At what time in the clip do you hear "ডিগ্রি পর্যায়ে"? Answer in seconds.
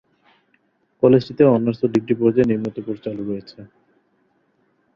1.95-2.49